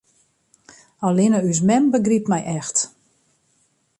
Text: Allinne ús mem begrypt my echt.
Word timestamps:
Allinne 1.07 1.39
ús 1.49 1.59
mem 1.67 1.85
begrypt 1.93 2.31
my 2.31 2.41
echt. 2.57 2.77